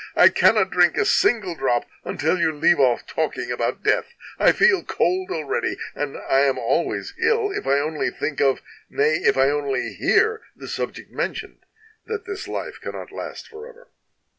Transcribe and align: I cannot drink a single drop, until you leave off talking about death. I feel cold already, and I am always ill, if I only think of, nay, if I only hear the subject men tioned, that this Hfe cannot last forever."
I 0.15 0.29
cannot 0.29 0.71
drink 0.71 0.97
a 0.97 1.05
single 1.05 1.53
drop, 1.53 1.85
until 2.03 2.39
you 2.39 2.51
leave 2.51 2.79
off 2.79 3.05
talking 3.05 3.51
about 3.51 3.83
death. 3.83 4.15
I 4.39 4.51
feel 4.51 4.83
cold 4.83 5.29
already, 5.29 5.77
and 5.93 6.17
I 6.17 6.39
am 6.39 6.57
always 6.57 7.13
ill, 7.19 7.51
if 7.51 7.67
I 7.67 7.77
only 7.77 8.09
think 8.09 8.41
of, 8.41 8.63
nay, 8.89 9.17
if 9.17 9.37
I 9.37 9.51
only 9.51 9.93
hear 9.93 10.41
the 10.55 10.67
subject 10.67 11.11
men 11.11 11.35
tioned, 11.35 11.59
that 12.07 12.25
this 12.25 12.47
Hfe 12.47 12.81
cannot 12.81 13.11
last 13.11 13.47
forever." 13.47 13.89